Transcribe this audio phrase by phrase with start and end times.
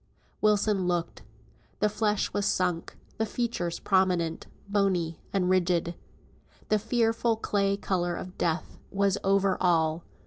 [0.41, 1.21] Wilson looked.
[1.79, 5.93] The flesh was sunk, the features prominent, bony, and rigid.
[6.69, 10.03] The fearful clay colour of death was over all.